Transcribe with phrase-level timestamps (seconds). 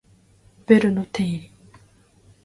[0.65, 1.51] ベルの定理